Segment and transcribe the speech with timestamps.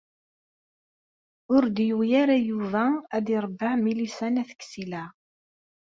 [1.53, 5.03] Ur d-yewwi ara Yuba ad irebbeɛ Milisa n At Ksila.